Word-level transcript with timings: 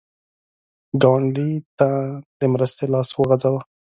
ګاونډي 1.01 1.51
ته 1.77 1.89
د 2.39 2.41
مرستې 2.53 2.85
لاس 2.93 3.09
وغځوه 3.13 3.61